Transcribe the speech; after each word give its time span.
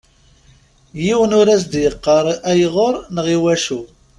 Yiwen 1.03 1.35
ur 1.39 1.47
as-d-yeqqar 1.55 2.25
ayɣer 2.51 2.95
neɣ 3.15 3.25
iwacu. 3.35 3.81